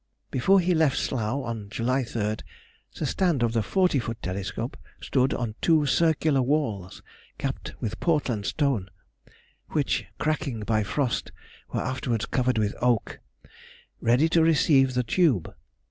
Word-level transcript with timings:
Before 0.31 0.59
he 0.59 0.73
left 0.73 0.97
Slough 0.97 1.45
on 1.45 1.69
July 1.69 2.01
3rd, 2.01 2.41
the 2.97 3.05
stand 3.05 3.43
of 3.43 3.53
the 3.53 3.61
forty 3.61 3.99
foot 3.99 4.19
telescope 4.23 4.75
stood 4.99 5.31
on 5.31 5.53
two 5.61 5.85
circular 5.85 6.41
walls 6.41 7.03
capped 7.37 7.75
with 7.79 7.99
Portland 7.99 8.47
stone 8.47 8.89
(which, 9.69 10.05
cracking 10.17 10.61
by 10.61 10.81
frost, 10.81 11.31
were 11.71 11.81
afterwards 11.81 12.25
covered 12.25 12.57
with 12.57 12.73
oak) 12.81 13.19
ready 14.01 14.27
to 14.29 14.41
receive 14.41 14.95
the 14.95 15.03
tube. 15.03 15.53